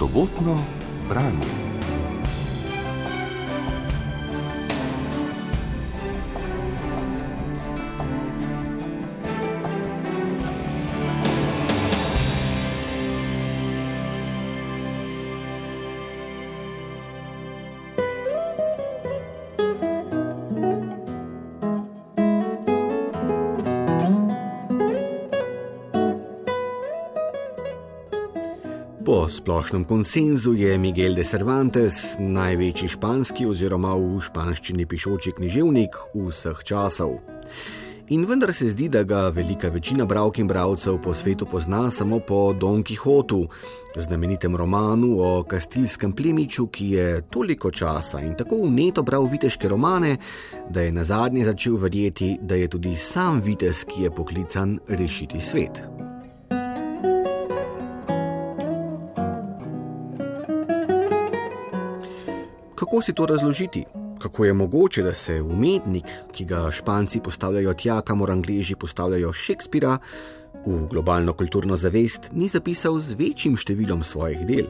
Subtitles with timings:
[0.00, 0.56] sobotno
[1.08, 1.69] branje.
[29.40, 37.14] Splošnem konsenzu je Miguel de Cervantes največji španski oziroma v španščini pišoči književnik vseh časov.
[38.12, 42.18] In vendar se zdi, da ga velika večina bralk in bralcev po svetu pozna samo
[42.20, 43.46] po Don Quixotu,
[43.96, 50.18] znamenitem romanu o kastilskem plemiču, ki je toliko časa in tako uneto bral viteške romane,
[50.68, 55.40] da je na zadnje začel verjeti, da je tudi sam vitez, ki je poklican rešiti
[55.40, 56.09] svet.
[62.90, 63.84] Kako si to razložiti?
[64.18, 69.98] Kako je mogoče, da se umetnik, ki ga Španci postavljajo tja, kamor Angliji postavljajo Šekspira,
[70.66, 74.66] v globalno kulturno zavest ni zapisal z večjim številom svojih del?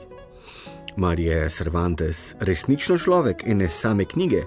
[1.01, 4.45] Mar je Cervantes resnično človek ene same knjige?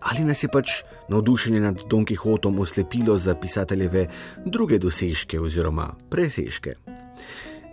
[0.00, 4.08] Ali nas je pač navdušenje nad Don Quixotom oslepilo za pisateljeve
[4.44, 6.74] druge dosežke oziroma presežke?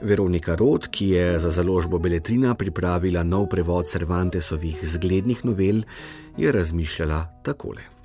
[0.03, 5.83] Veronika Rod, ki je za založbo Beletrina pripravila nov prevod Cervantesovih zglednih novel,
[6.37, 8.02] je razmišljala takole.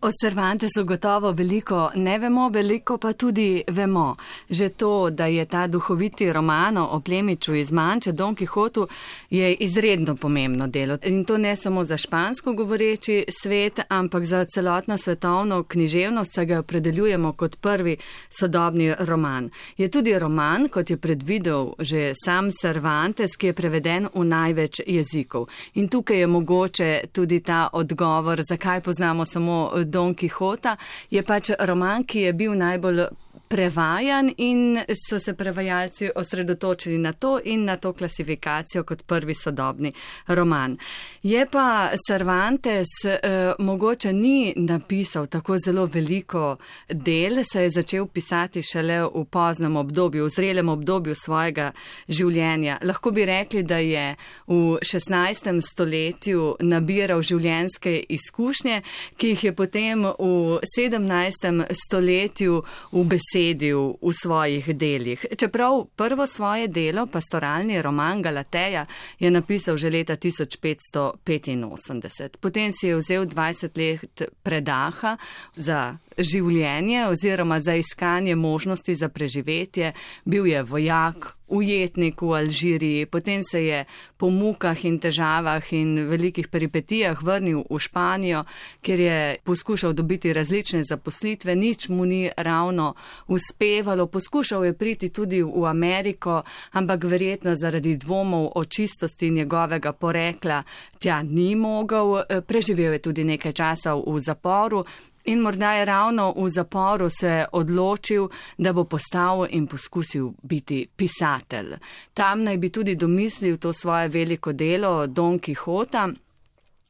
[0.00, 4.16] O Cervantesu gotovo veliko ne vemo, veliko pa tudi vemo.
[4.50, 8.86] Že to, da je ta duhoviti roman o plemiču iz Manče, Don Quixotu,
[9.30, 10.98] je izredno pomembno delo.
[11.02, 16.58] In to ne samo za špansko govoreči svet, ampak za celotno svetovno književnost, saj ga
[16.58, 17.96] opredeljujemo kot prvi
[18.40, 19.50] sodobni roman.
[19.76, 25.48] Je tudi roman, kot je predvidel že sam Cervantes, ki je preveden v največ jezikov.
[25.74, 30.76] In tukaj je mogoče tudi ta odgovor, zakaj poznamo samo Don Quixota,
[31.10, 33.08] je pač roman, ki je bil najbolj
[33.48, 39.92] prevajan in so se prevajalci osredotočili na to in na to klasifikacijo kot prvi sodobni
[40.26, 40.76] roman.
[41.22, 46.56] Je pa Cervantes eh, mogoče ni napisal tako zelo veliko
[46.88, 51.72] del, se je začel pisati šele v poznem obdobju, v zrelem obdobju svojega
[52.08, 52.78] življenja.
[52.82, 54.16] Lahko bi rekli, da je
[54.46, 55.60] v 16.
[55.72, 58.82] stoletju nabiral življenjske izkušnje,
[59.16, 61.64] ki jih je potem v 17.
[61.86, 65.26] stoletju v besedi besedil v svojih delih.
[65.36, 68.86] Čeprav prvo svoje delo, pastoralni roman Galateja,
[69.18, 72.36] je napisal že leta 1585.
[72.40, 75.16] Potem si je vzel 20 let predaha
[75.56, 79.92] za življenje oziroma za iskanje možnosti za preživetje.
[80.24, 83.84] Bil je vojak, ujetnik v Alžiriji, potem se je
[84.16, 88.44] po mukah in težavah in velikih peripetijah vrnil v Španijo,
[88.82, 92.94] kjer je poskušal dobiti različne zaposlitve, nič mu ni ravno
[93.26, 96.42] uspevalo, poskušal je priti tudi v Ameriko,
[96.72, 100.62] ampak verjetno zaradi dvomov o čistosti njegovega porekla
[100.98, 104.84] tja ni mogel, preživel je tudi nekaj časa v zaporu.
[105.24, 111.74] In morda je ravno v zaporu se odločil, da bo postal in poskusil biti pisatelj.
[112.14, 116.08] Tam naj bi tudi domislil to svoje veliko delo Don Quixota,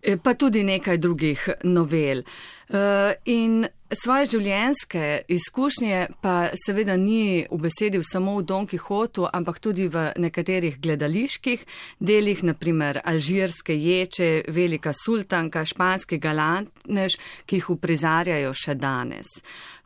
[0.02, 2.22] eh, pa tudi nekaj drugih novel.
[2.68, 9.86] Eh, in Svoje življenjske izkušnje pa seveda ni ubesedil samo v Don Quixotu, ampak tudi
[9.88, 11.64] v nekaterih gledaliških
[11.96, 17.16] delih, naprimer Alžirske ječe, Velika sultanka, Španski galantnež,
[17.48, 19.32] ki jih uprizarjajo še danes.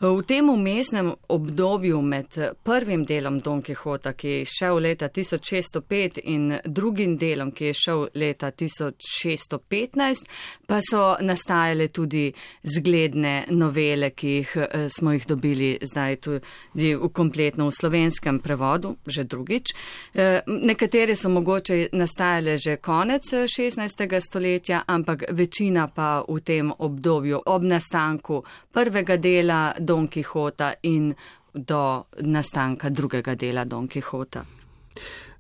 [0.03, 2.35] V tem umestnem obdobju med
[2.67, 8.05] prvim delom Don Quixota, ki je šel leta 1605 in drugim delom, ki je šel
[8.19, 10.27] leta 1615,
[10.67, 12.33] pa so nastajale tudi
[12.67, 18.41] zgledne novele novele, ki jih eh, smo jih dobili zdaj tudi v kompletno v slovenskem
[18.41, 19.73] prevodu, že drugič.
[20.15, 24.13] Eh, nekatere so mogoče nastajale že konec 16.
[24.13, 31.15] Eh, stoletja, ampak večina pa v tem obdobju ob nastanku prvega dela Don Quixota in
[31.55, 34.45] do nastanka drugega dela Don Quixota.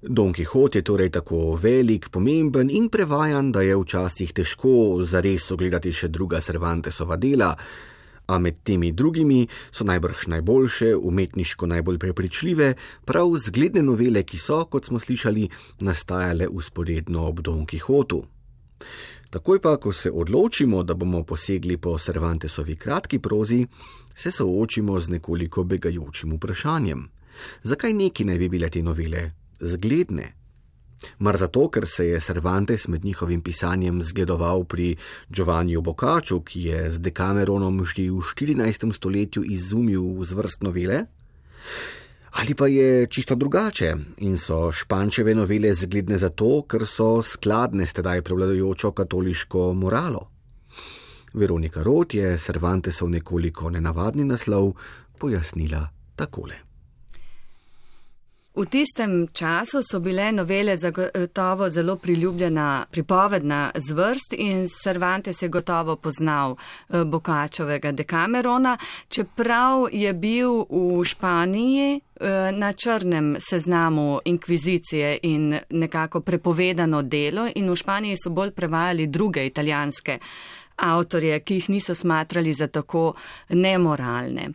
[0.02, 5.92] Don Quixote je torej tako velik, pomemben in prevajan, da je včasih težko zares ogledati
[5.92, 7.56] še druga Cervantesova dela
[8.26, 12.74] a med temi drugimi so najbrž najboljše, umetniško najbolj prepričljive,
[13.04, 15.48] prav zgledne novele, ki so, kot smo slišali,
[15.80, 18.22] nastajale usporedno ob Don Quixotu.
[19.30, 23.66] Takoj pa, ko se odločimo, da bomo posegli po Cervantesovi kratki prozi,
[24.14, 27.08] se soočimo z nekoliko begajočim vprašanjem:
[27.62, 29.30] zakaj neki naj bi bile te novele
[29.60, 30.41] zgledne?
[31.18, 34.96] Mar zato, ker se je Cervantes med njihovim pisanjem zgledoval pri
[35.30, 38.92] Giovanniu Boccacciu, ki je z Decameronom že v 14.
[38.92, 41.06] stoletju izumil zvrst novele?
[42.32, 43.94] Ali pa je čisto drugače
[44.24, 50.28] in so špančeve novele zgledne zato, ker so skladne s tedaj prevladujočo katoliško moralo?
[51.34, 54.72] Veronika Rot je Cervantesov nekoliko nenavadni naslov
[55.18, 56.71] pojasnila takole.
[58.54, 65.96] V tistem času so bile novele zagotovo zelo priljubljena pripovedna zvrst in Cervantes je gotovo
[65.96, 68.76] poznal eh, Bokačovega Dekamerona,
[69.08, 77.70] čeprav je bil v Španiji eh, na črnem seznamu inkvizicije in nekako prepovedano delo in
[77.70, 80.18] v Španiji so bolj prevajali druge italijanske
[80.76, 83.12] avtorje, ki jih niso smatrali za tako
[83.48, 84.48] nemoralne.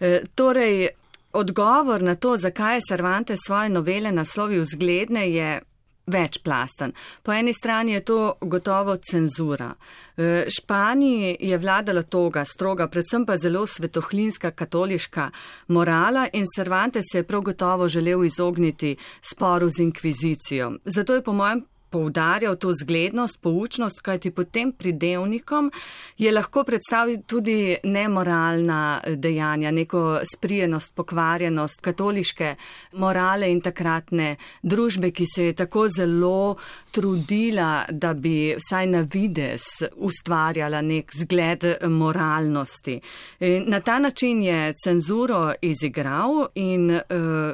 [0.00, 0.88] E, torej,
[1.32, 5.60] Odgovor na to, zakaj je Cervantes svoje novele naslovil zgledne, je
[6.06, 6.92] večplasten.
[7.22, 9.74] Po eni strani je to gotovo cenzura.
[10.16, 15.30] V Španiji je vladala toga stroga, predvsem pa zelo svetohlinska katoliška
[15.68, 20.72] morala in Cervantes se je prav gotovo želel izogniti sporu z inkvizicijo.
[20.84, 25.70] Zato je po mojem poudarjal to zglednost, poučnost, kajti pod tem pridevnikom
[26.18, 32.54] je lahko predstaviti tudi nemoralna dejanja, neko sprijenost, pokvarjenost katoliške
[32.92, 36.56] morale in takratne družbe, ki se je tako zelo
[36.90, 39.62] trudila, da bi vsaj na vides
[39.96, 43.00] ustvarjala nek zgled moralnosti.
[43.40, 47.00] In na ta način je cenzuro izigral in uh,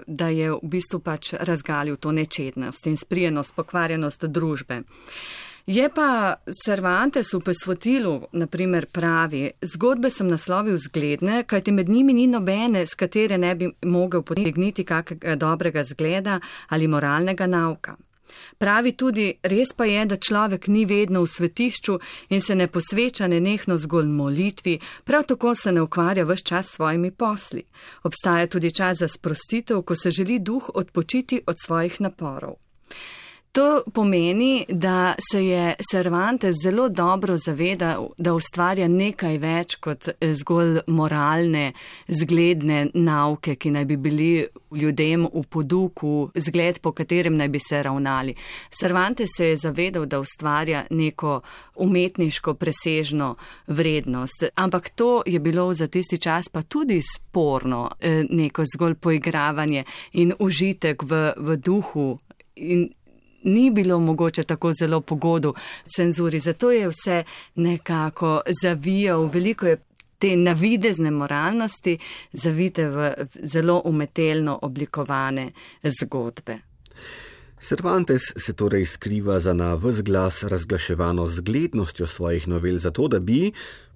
[0.07, 4.83] da je v bistvu pač razgalil to nečednost in sprijenost, pokvarjenost družbe.
[5.67, 12.27] Je pa Cervantes v pesvotilu, naprimer, pravi, zgodbe sem naslovil zgledne, kajti med njimi ni
[12.31, 16.39] nobene, s katere ne bi mogel potegniti kakega dobrega zgleda
[16.69, 17.97] ali moralnega nauka.
[18.59, 21.99] Pravi tudi, res pa je, da človek ni vedno v svetišču
[22.31, 26.79] in se ne posveča nenehno zgolj molitvi, prav tako se ne ukvarja vse čas s
[26.79, 27.65] svojimi posli.
[28.03, 32.55] Obstaja tudi čas za sprostitev, ko se želi duh odpočiti od svojih naporov.
[33.57, 40.83] To pomeni, da se je Cervantes zelo dobro zavedal, da ustvarja nekaj več kot zgolj
[40.93, 41.71] moralne,
[42.09, 44.27] zgledne nauke, ki naj bi bili
[44.77, 48.35] ljudem v poduku, zgled, po katerem naj bi se ravnali.
[48.77, 51.41] Cervantes se je zavedal, da ustvarja neko
[51.81, 53.31] umetniško presežno
[53.67, 54.45] vrednost.
[54.55, 60.37] Ampak to je bilo za tisti čas pa tudi sporno, eh, neko zgolj poigravanje in
[60.39, 62.19] užitek v, v duhu.
[62.57, 62.89] In
[63.47, 65.55] ni bilo mogoče tako zelo pogodu
[65.97, 66.41] cenzuri.
[66.41, 69.77] Zato je vse nekako zavijal, veliko je
[70.19, 71.99] te navidezne moralnosti
[72.33, 73.13] zavite v
[73.43, 75.53] zelo umetelno oblikovane
[75.83, 76.59] zgodbe.
[77.61, 83.53] Cervantes se torej skriva za na vse glas razglaševano zglednostjo svojih novel, zato da bi,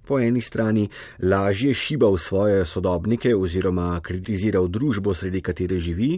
[0.07, 0.89] po eni strani,
[1.23, 6.17] lažje šibal svoje sodobnike oziroma kritiziral družbo, sredi katere živi,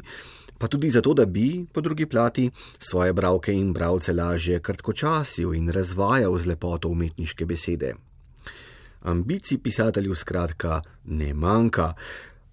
[0.63, 5.67] pa tudi zato, da bi, po drugi plati, svoje bravke in bravce lažje kratkočasil in
[5.69, 7.89] razvajal z lepoto umetniške besede.
[9.01, 11.93] Ambicij pisatelju skratka ne manjka,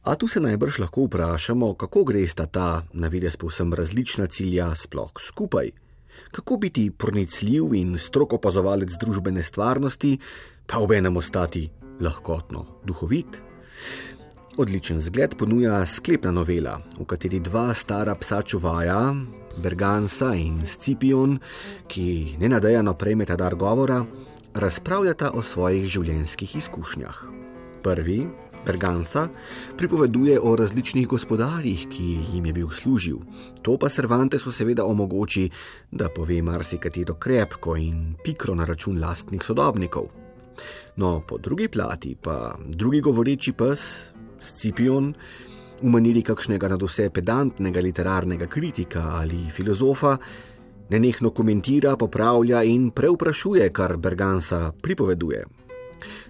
[0.02, 4.74] a tu se najbrž lahko vprašamo, kako gre sta ta, na vides povsem različna cilja,
[4.74, 5.70] sploh skupaj.
[6.30, 10.16] Kako biti pronicljiv in stroko opazovalec družbene stvarnosti,
[10.66, 11.68] pa obenem ostati
[12.00, 13.38] lahkotno duhovit?
[14.56, 19.14] Odličen zgled ponuja sklepna novela, v kateri dva stara psa čuvaja,
[19.62, 21.38] Bergansa in Scipion,
[21.86, 24.02] ki nenadejano prejmeta dar govora,
[24.54, 27.22] razpravljata o svojih življenjskih izkušnjah.
[27.82, 28.26] Prvi,
[28.66, 29.28] Bergansa,
[29.78, 33.22] pripoveduje o različnih gospodarjih, ki jim je bil služil.
[33.62, 35.46] To pa Cervantesu seveda omogoči,
[35.90, 40.10] da pove marsikatero krepko in pikro na račun lastnih sodobnikov.
[40.96, 45.14] No, po drugi plati pa drugi govoreči pes, Scipion,
[45.80, 50.16] v maniri kakšnega nadvse pedantnega literarnega kritika ali filozofa,
[50.90, 55.44] nenehno komentira, popravlja in preuprašuje, kar Bergansa pripoveduje.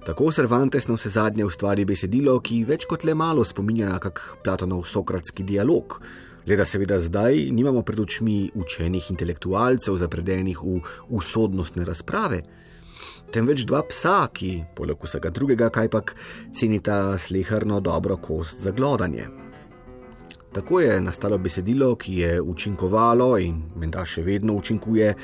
[0.07, 4.21] Tako Cervantes na vse zadnje ustvari besedilo, ki več kot le malo spominja na kak
[4.45, 6.01] Platonov sokratski dialog,
[6.47, 12.43] le da seveda zdaj nimamo pred očmi učenih intelektualcev zapredenih v usodnostne razprave,
[13.33, 16.15] temveč dva psa, ki, poleg vsega drugega, kajpak
[16.53, 19.29] cenita slehrno dobro kost za glodanje.
[20.53, 25.15] Tako je nastalo besedilo, ki je učinkovalo in menda še vedno učinkuje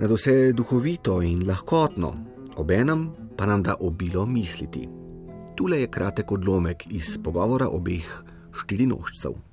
[0.00, 2.14] na vse duhovito in lahkotno,
[2.56, 4.88] obenem pa nam da obilo misliti.
[5.56, 8.08] Tule je kratek odlomek iz pogovora obeh
[8.62, 9.49] štirinožcev.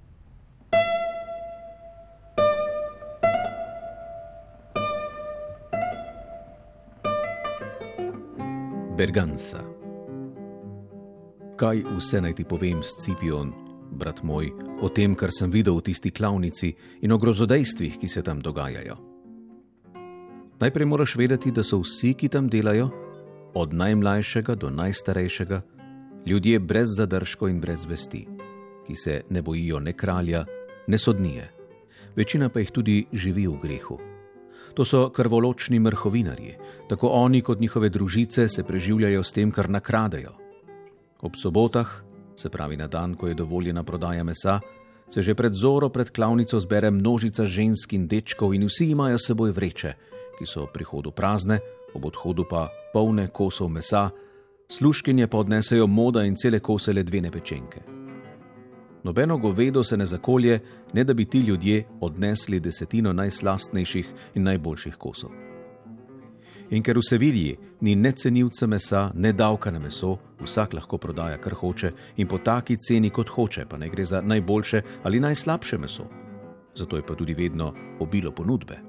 [8.97, 9.59] Berganza.
[11.55, 13.51] Kaj vse naj ti povem, Scipion,
[13.93, 14.49] brat moj,
[14.81, 16.71] o tem, kar sem videl v tisti klavnici
[17.05, 18.97] in o grozodejstvih, ki se tam dogajajo?
[20.57, 22.89] Najprej moraš vedeti, da so vsi, ki tam delajo,
[23.53, 25.61] od najmlajšega do najstarejšega,
[26.25, 28.25] ljudje brez zadržkov in brez vesti,
[28.87, 30.45] ki se ne bojijo ne kralja,
[30.87, 31.51] ne sodnije.
[32.17, 34.16] Večina pa jih tudi živi v grehu.
[34.73, 36.55] To so krvoločni mrhovinarji,
[36.89, 40.35] tako oni kot njihove družice se preživljajo s tem, kar nakradejo.
[41.21, 42.03] Ob sobotah,
[42.35, 44.59] se pravi na dan, ko je dovoljena prodaja mesa,
[45.07, 49.51] se že pred zoro pred klavnico zbere množica žensk in dečkov in vsi imajo seboj
[49.51, 49.93] vreče,
[50.37, 51.59] ki so pri hodu prazne,
[51.95, 54.11] ob odhodu pa polne kosov mesa,
[54.69, 57.96] sluškinje pa odnesejo moda in cele kose ledvene pečenke.
[59.07, 60.59] Nobeno govedo se ne zakolje,
[60.93, 65.29] ne da bi ti ljudje odnesli desetino najslastnejših in najboljših kosov.
[66.69, 71.37] In ker v Sevilji ni ne cenilca mesa, ne davka na meso, vsak lahko prodaja,
[71.39, 75.77] kar hoče in po taki ceni, kot hoče, pa ne gre za najboljše ali najslabše
[75.77, 76.09] meso.
[76.75, 78.86] Zato je pa tudi vedno obilo ponudbe.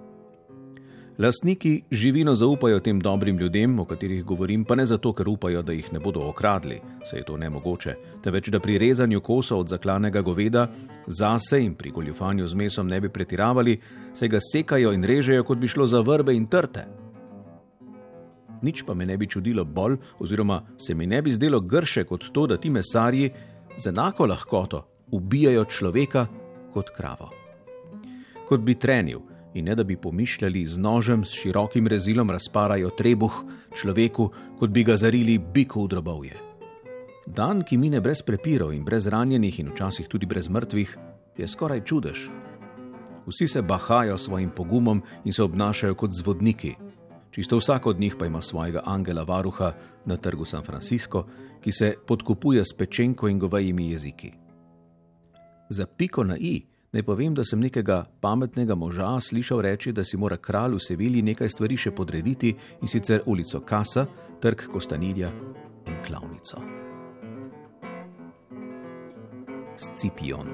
[1.19, 5.73] Lastniki živino zaupajo tem dobrim ljudem, o katerih govorim, pa ne zato, ker upajo, da
[5.73, 10.23] jih ne bodo okradli, se je to nemogoče, temveč da pri rezanju kosa od zaklanega
[10.23, 10.67] goveda
[11.07, 13.79] zase in pri goljufanju z mesom ne bi pretiravali,
[14.15, 16.87] se ga sekajo in režejo, kot bi šlo za vrbe in trte.
[18.63, 22.31] Nič pa me ne bi čudilo bolj, oziroma se mi ne bi zdelo grše kot
[22.33, 23.31] to, da ti mesarji
[23.77, 26.27] z enako lahkoto ubijajo človeka
[26.73, 27.33] kot kravo.
[28.49, 33.33] Kot bi trenil, in ne da bi pomišljali z nožem s širokim rezilom razparajo trebuh
[33.81, 36.37] človeku, kot bi ga zarili biku v drobovje.
[37.27, 40.97] Dan, ki mine brez prepirov in brez ranjenih in včasih tudi brez mrtvih,
[41.37, 42.29] je skoraj čudež.
[43.27, 46.75] Vsi se bahajo svojim pogumom in se obnašajo kot zvodniki.
[47.31, 49.73] Čisto vsak od njih pa ima svojega angela varuha
[50.05, 51.27] na trgu San Francisco,
[51.61, 54.33] ki se podkupuje s pečenko in govejimi jeziki.
[55.69, 60.17] Za piko na i Naj povem, da sem nekega pametnega moža slišal reči, da si
[60.17, 64.07] mora kralj v Sevilji nekaj stvari še podrediti in sicer ulico Kasa,
[64.41, 65.29] trg Kostanilja
[65.85, 66.63] in klavnico.
[69.77, 70.49] Scipion.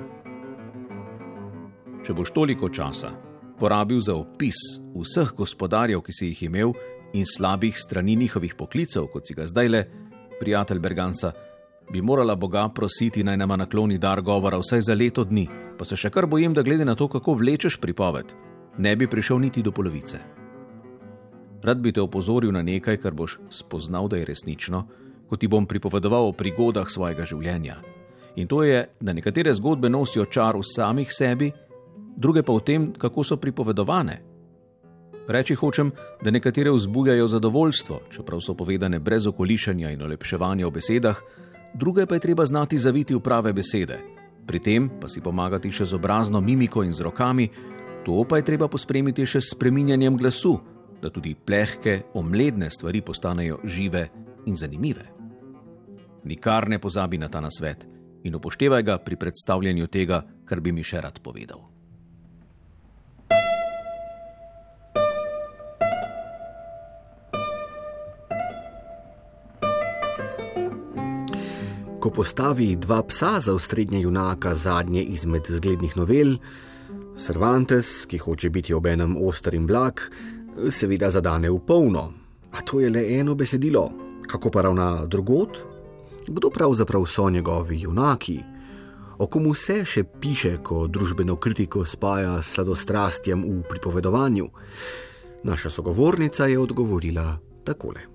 [2.04, 3.12] Če boš toliko časa
[3.58, 4.58] porabil za opis
[4.90, 6.74] vseh gospodarjev, ki si jih imel,
[7.14, 9.84] in slabih strani njihovih poklicev, kot si ga zdaj le,
[10.40, 11.30] prijatelj Bergansa,
[11.92, 15.46] bi morala Boga prositi naj nama nakloni dar govora vsaj za leto dni
[15.78, 18.34] pa se še kar bojim, da glede na to, kako vlečeš pripoved,
[18.78, 20.18] ne bi prišel niti do polovice.
[21.64, 24.84] Rad bi te opozoril na nekaj, kar boš spoznal, da je resnično,
[25.28, 27.78] ko ti bom pripovedoval o prigodah svojega življenja.
[28.36, 31.52] In to je, da nekatere zgodbe nosijo čar v samih sebi,
[32.16, 34.20] druge pa v tem, kako so pripovedovane.
[35.24, 35.88] Reči hočem,
[36.20, 41.22] da nekatere vzbujajo zadovoljstvo, čeprav so povedane brez okolišanja in olepševanja v besedah,
[41.74, 43.98] druge pa je treba znati zaviti v prave besede,
[44.46, 47.48] pri tem pa si pomagati še z obrazno mimiko in z rokami,
[48.04, 50.58] to pa je treba pospremiti še s spreminjanjem glasu,
[51.02, 54.08] da tudi plehke, omledne stvari postanejo žive
[54.46, 55.04] in zanimive.
[56.24, 57.84] Nikar ne pozabi na ta nasvet
[58.24, 61.73] in upoštevaj ga pri predstavljanju tega, kar bi mi še rad povedal.
[72.04, 76.36] Ko postavi dva psa za ustrednje junaka zadnje izmed zglednih novel,
[77.16, 80.00] Cervantes, ki hoče biti obenem oster in blag,
[80.70, 82.12] seveda zadane v polno.
[82.52, 83.88] A to je le eno besedilo,
[84.26, 85.58] kako pa ravna drugot?
[86.28, 88.36] Kdo pravzaprav so njegovi junaki?
[89.18, 94.50] O kom vse še piše, ko družbeno kritiko spaja s sladostrastjem v pripovedovanju?
[95.44, 98.13] Naša sogovornica je odgovorila takole.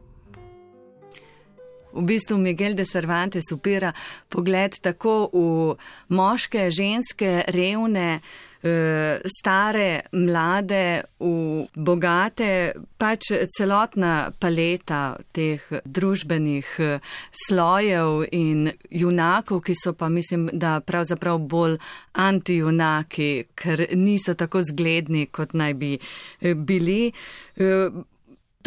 [1.93, 3.93] V bistvu Miguel de Cervantes upira
[4.29, 5.75] pogled tako v
[6.13, 8.21] moške, ženske, revne,
[8.61, 16.99] eh, stare, mlade, v bogate, pač celotna paleta teh družbenih eh,
[17.33, 21.79] slojev in junakov, ki so pa mislim, da pravzaprav bolj
[22.13, 27.11] antijunaki, ker niso tako zgledni, kot naj bi eh, bili.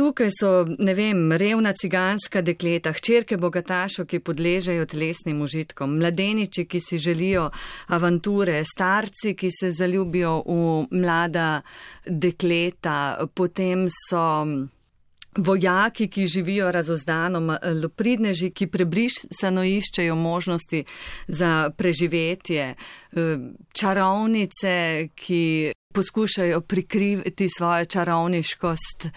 [0.02, 0.48] Tukaj so,
[0.82, 7.44] ne vem, revna ciganska dekleta, hčerke bogatašov, ki podležejo telesnim užitkom, mladeniči, ki si želijo
[7.94, 11.60] avanture, starci, ki se zaljubijo v mlada
[12.06, 14.24] dekleta, potem so
[15.38, 20.82] vojaki, ki živijo razozdano, lopridneži, ki prebrisano iščejo možnosti
[21.28, 22.74] za preživetje,
[23.78, 24.74] čarovnice,
[25.14, 25.44] ki
[25.94, 29.08] poskušajo prikriviti svojo čarovniškost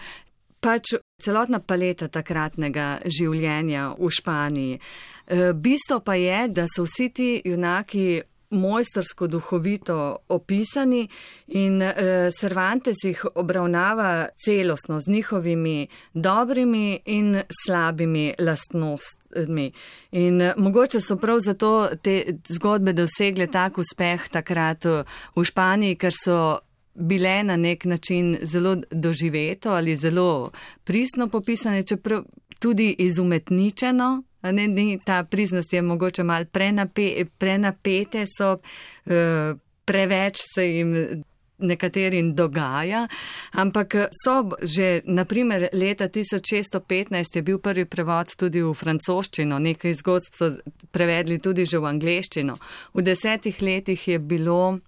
[0.60, 4.78] pač celotna paleta takratnega življenja v Španiji.
[4.78, 11.08] E, bistvo pa je, da so vsi ti junaki mojstersko duhovito opisani
[11.46, 19.72] in eh, Cervantes jih obravnava celostno z njihovimi dobrimi in slabimi lastnostmi.
[20.10, 24.84] In mogoče so prav zato te zgodbe dosegle tak uspeh takrat
[25.36, 26.58] v Španiji, ker so
[26.96, 30.50] bile na nek način zelo doživeto ali zelo
[30.84, 32.22] pristno popisane, čeprav
[32.58, 34.22] tudi izumetničeno.
[34.42, 38.58] Ne, ni, ta priznost je mogoče mal prenape, prenapete, so
[39.06, 40.94] e, preveč se jim
[41.58, 43.06] nekaterim dogaja,
[43.52, 50.36] ampak so že, naprimer, leta 1615 je bil prvi prevod tudi v francoščino, nekaj zgodb
[50.36, 50.50] so
[50.92, 52.58] prevedli tudi že v angleščino.
[52.94, 54.78] V desetih letih je bilo,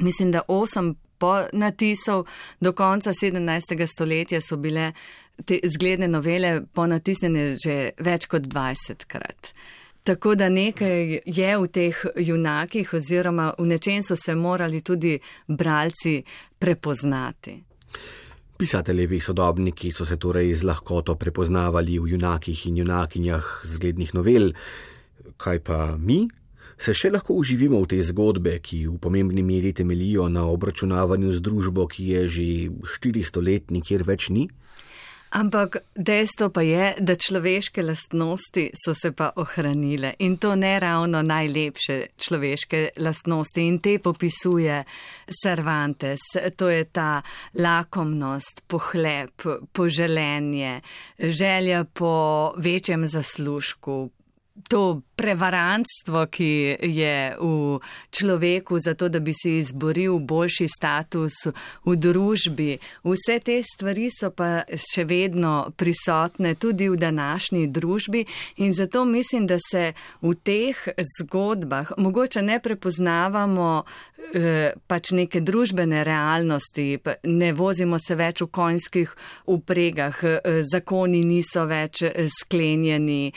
[0.00, 2.26] mislim, da osem po natisov
[2.60, 3.86] do konca 17.
[3.86, 4.92] stoletja so bile
[5.44, 9.52] te zgledne novele ponatisnjene že več kot 20 krat.
[10.02, 16.22] Tako da nekaj je v teh junakih oziroma v nečem so se morali tudi bralci
[16.58, 17.58] prepoznati.
[18.58, 24.52] Pisateljevi sodobniki so se torej z lahkoto prepoznavali v junakih in junakinjah zglednih novel.
[25.36, 26.24] Kaj pa mi,
[26.76, 31.40] se še lahko uživimo v te zgodbe, ki v pomembni meri temelijo na obračunavanju z
[31.40, 32.46] družbo, ki je že
[32.98, 34.48] 400 let nikjer več ni?
[35.30, 41.20] Ampak dejstvo pa je, da človeške lastnosti so se pa ohranile in to ne ravno
[41.22, 44.84] najlepše človeške lastnosti in te popisuje
[45.42, 46.20] Cervantes.
[46.56, 47.22] To je ta
[47.54, 50.80] lakomnost, pohlep, poželenje,
[51.18, 54.10] želja po večjem zaslužku,
[54.68, 57.80] to prevarantstvo, ki je v
[58.14, 61.36] človeku, zato da bi si izboril boljši status
[61.84, 62.78] v družbi.
[63.04, 68.24] Vse te stvari so pa še vedno prisotne tudi v današnji družbi
[68.62, 73.82] in zato mislim, da se v teh zgodbah mogoče ne prepoznavamo
[74.34, 79.14] eh, pač neke družbene realnosti, ne vozimo se več v konjskih
[79.46, 83.32] upregah, eh, zakoni niso več eh, sklenjeni,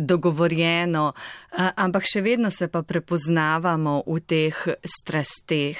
[0.00, 1.12] dogovorjeno,
[1.56, 5.78] ampak še vedno se pa prepoznavamo v teh strasteh,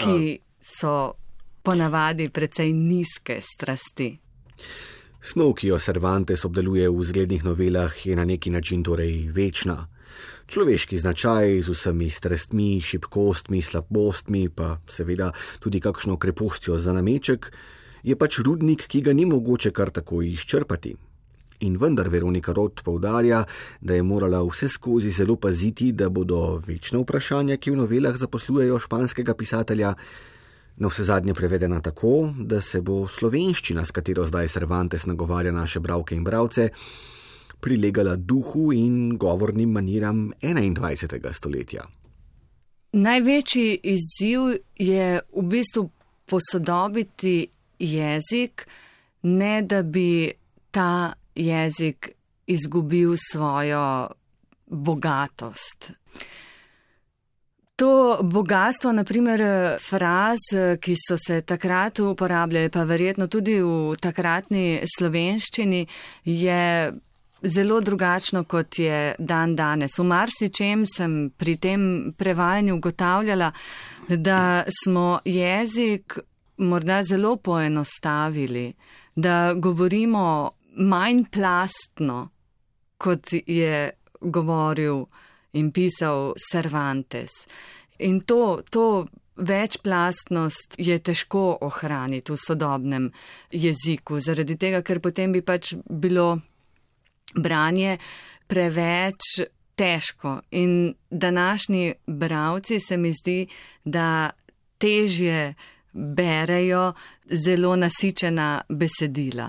[0.00, 1.14] ki so
[1.62, 4.10] ponavadi precej nizke strasti.
[5.20, 9.84] Snov, ki jo Cervantes obdeluje v zglednih novelah, je na neki način torej večna.
[10.50, 15.30] Človeški značaj z vsemi strastmi, šibkostmi, slabostmi, pa seveda
[15.60, 17.52] tudi kakšno krepostjo za nameček,
[18.02, 20.96] je pač rudnik, ki ga ni mogoče kar tako izčrpati.
[21.60, 23.44] In vendar Veronika Rod povdarja,
[23.80, 28.78] da je morala vse skozi zelo paziti, da bodo večna vprašanja, ki v novelah zaposlujejo
[28.78, 29.94] španskega pisatelja,
[30.80, 35.80] na vse zadnje prevedena tako, da se bo slovenščina, s katero zdaj Cervantes nagovarja naše
[35.80, 36.70] bravke in bravce,
[37.60, 41.32] prilegala duhu in govornim maniram 21.
[41.32, 41.84] stoletja.
[42.92, 44.40] Največji izziv
[44.78, 45.90] je v bistvu
[46.26, 47.46] posodobiti
[47.78, 48.66] jezik,
[49.22, 50.32] ne da bi
[50.70, 52.10] ta jezik
[52.46, 54.08] izgubil svojo
[54.66, 55.92] bogatost.
[57.80, 59.40] To bogatstvo, naprimer
[59.80, 60.38] fraz,
[60.80, 65.86] ki so se takrat uporabljali, pa verjetno tudi v takratni slovenščini,
[66.24, 66.92] je
[67.42, 69.96] zelo drugačno, kot je dan danes.
[69.98, 73.52] V marsičem sem pri tem prevajanju ugotavljala,
[74.08, 76.18] da smo jezik
[76.60, 78.72] morda zelo poenostavili,
[79.16, 82.28] da govorimo manj plastno,
[83.00, 83.90] kot je
[84.20, 85.04] govoril
[85.52, 87.30] in pisal Cervantes.
[87.98, 93.10] In to, to večplastnost je težko ohraniti v sodobnem
[93.50, 96.38] jeziku, zaradi tega, ker potem bi pač bilo
[97.34, 97.96] branje
[98.46, 99.40] preveč
[99.76, 100.40] težko.
[100.50, 103.46] In današnji bravci se mi zdi,
[103.84, 104.30] da
[104.78, 105.54] težje
[105.92, 106.92] berejo
[107.30, 109.48] zelo nasičena besedila.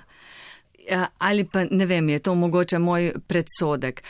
[0.89, 4.04] Ja, ali pa ne vem, je to mogoče moj predsodek.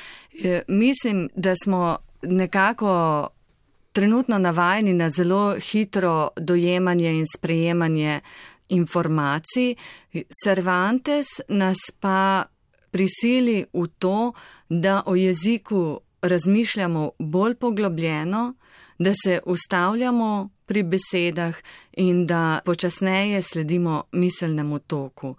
[0.44, 3.28] E, mislim, da smo nekako
[3.92, 8.20] trenutno navajeni na zelo hitro dojemanje in sprejemanje
[8.70, 9.76] informacij.
[10.44, 12.46] Cervantes nas pa
[12.92, 14.34] prisili v to,
[14.70, 18.54] da o jeziku razmišljamo bolj poglobljeno,
[19.00, 21.56] da se ustavljamo pri besedah
[21.92, 25.36] in da počasneje sledimo miselnemu toku.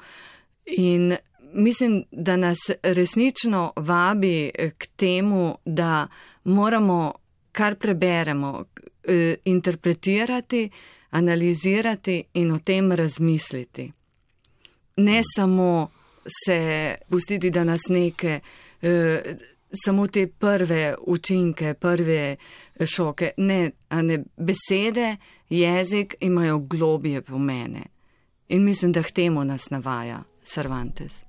[0.67, 1.17] In
[1.53, 6.07] mislim, da nas resnično vabi k temu, da
[6.45, 7.13] moramo,
[7.53, 8.65] kar preberemo,
[9.05, 10.71] eh, interpretirati,
[11.11, 13.93] analizirati in o tem razmisliti.
[14.97, 15.91] Ne samo
[16.47, 18.41] se pustiti, da nas neke.
[18.83, 19.23] Eh,
[19.85, 22.37] Samo te prve učinke, prve
[22.87, 25.17] šoke, ne, ne besede,
[25.49, 27.83] jezik imajo globije pomene.
[28.49, 30.23] In mislim, da k temu nas navaja
[30.53, 31.25] Cervantes.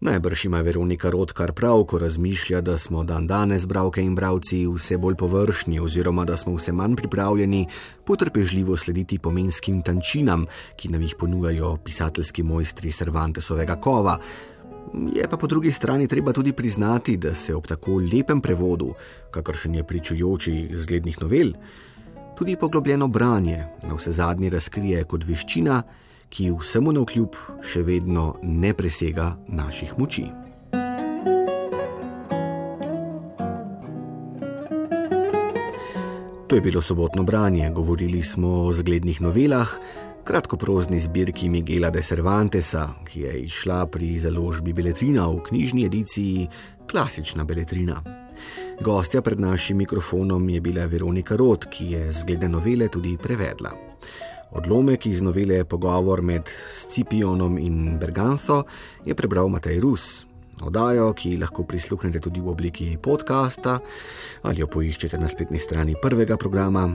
[0.00, 4.96] Najbrž ima Veronika Rodkar prav, ko razmišlja, da smo dan danes, bravke in bravci, vse
[4.98, 7.66] bolj površni, oziroma da smo vse manj pripravljeni
[8.06, 14.18] potrpežljivo slediti pomenskim tančinam, ki nam jih ponujajo pisateljski mojstri Cervantesovega kova.
[15.14, 18.94] Je pa po drugi strani treba tudi priznati, da se ob tako lepem prevodu,
[19.30, 21.52] kakršen je pričujoči zglednih novel,
[22.38, 25.82] tudi poglobljeno branje na vse zadnji razkrije kot veščina,
[26.30, 30.28] ki vsemu na vkljub še vedno ne presega naših moči.
[36.50, 39.74] To je bilo sobotno branje, govorili smo o zglednih novelah,
[40.24, 46.48] kratkoprozni zbirki Miguela de Cervantesa, ki je izšla pri založbi Beletrina v knjižni ediciji
[46.90, 48.02] Klasična Beletrina.
[48.82, 53.70] Gostja pred našim mikrofonom je bila Veronika Rod, ki je zgledne novele tudi prevedla.
[54.50, 58.64] Odlomek iz novele Pogovor med Scipionom in Berganzo
[59.06, 60.26] je prebral Matej Rus.
[60.66, 63.78] Odajo, ki lahko prisluhnete tudi v obliki podcasta
[64.42, 66.88] ali jo poiščete na spletni strani prvega programa,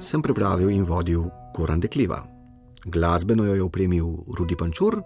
[0.00, 2.24] sem pripravil in vodil Goran Dekliva.
[2.86, 5.02] Glasbeno jo je opremil Rudi Pančur,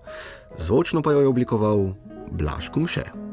[0.59, 1.91] zvočno pa jo je oblikoval
[2.31, 3.30] Blaž Kumše.